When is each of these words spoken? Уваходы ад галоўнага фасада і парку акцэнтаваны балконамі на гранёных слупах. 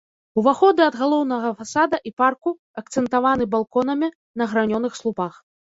Уваходы 0.41 0.81
ад 0.85 0.95
галоўнага 1.01 1.51
фасада 1.61 1.97
і 2.09 2.13
парку 2.23 2.49
акцэнтаваны 2.83 3.43
балконамі 3.53 4.15
на 4.43 4.53
гранёных 4.57 4.93
слупах. 5.05 5.33